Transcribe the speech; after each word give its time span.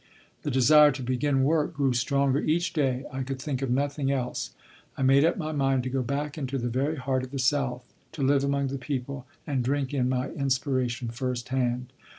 The 0.41 0.49
desire 0.49 0.91
to 0.93 1.03
begin 1.03 1.43
work 1.43 1.73
grew 1.75 1.93
stronger 1.93 2.39
each 2.39 2.73
day. 2.73 3.05
I 3.11 3.21
could 3.21 3.39
think 3.39 3.61
of 3.61 3.69
nothing 3.69 4.09
else. 4.11 4.49
I 4.97 5.03
made 5.03 5.23
up 5.23 5.37
my 5.37 5.51
mind 5.51 5.83
to 5.83 5.91
go 5.91 6.01
back 6.01 6.39
into 6.39 6.57
the 6.57 6.69
very 6.69 6.95
heart 6.95 7.21
of 7.21 7.29
the 7.29 7.37
South, 7.37 7.85
to 8.13 8.23
live 8.23 8.43
among 8.43 8.69
the 8.69 8.79
people, 8.79 9.27
and 9.45 9.63
drink 9.63 9.93
in 9.93 10.09
my 10.09 10.31
inspiration 10.31 11.09
firsthand. 11.09 11.93